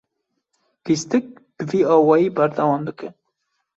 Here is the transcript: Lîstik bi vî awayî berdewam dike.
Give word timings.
Lîstik 0.85 1.25
bi 1.57 1.63
vî 1.69 1.79
awayî 1.95 2.27
berdewam 2.37 2.81
dike. 2.87 3.07